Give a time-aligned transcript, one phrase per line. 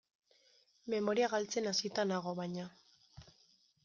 [0.93, 2.65] Memoria galtzen hasita nago, baina.